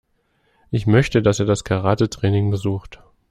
[0.71, 3.03] Ich möchte, dass er das Karatetraining besucht.